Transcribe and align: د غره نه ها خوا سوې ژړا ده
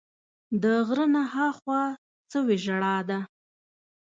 د 0.61 0.63
غره 0.87 1.05
نه 1.13 1.23
ها 1.33 1.47
خوا 1.57 1.83
سوې 2.31 2.55
ژړا 2.65 2.95
ده 3.09 3.19